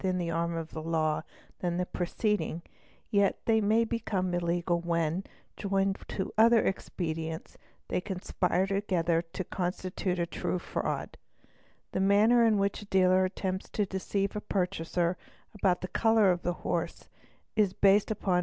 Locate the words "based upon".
17.73-18.39